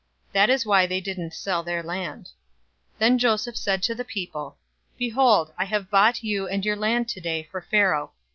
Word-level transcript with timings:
That 0.33 0.49
is 0.49 0.65
why 0.65 0.87
they 0.87 0.99
didn't 0.99 1.35
sell 1.35 1.61
their 1.61 1.83
land. 1.83 2.29
047:023 2.93 2.97
Then 2.97 3.17
Joseph 3.19 3.55
said 3.55 3.83
to 3.83 3.93
the 3.93 4.03
people, 4.03 4.57
"Behold, 4.97 5.53
I 5.59 5.65
have 5.65 5.91
bought 5.91 6.23
you 6.23 6.47
and 6.47 6.65
your 6.65 6.75
land 6.75 7.07
today 7.07 7.43
for 7.43 7.61
Pharaoh. 7.61 8.11